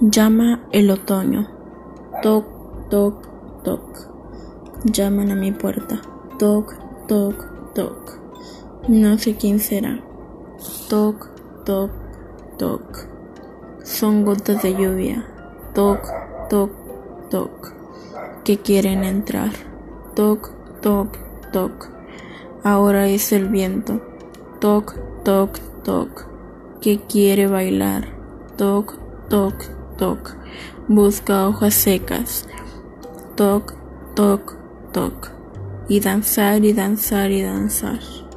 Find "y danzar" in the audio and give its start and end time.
35.88-36.64, 36.64-37.30, 37.30-38.27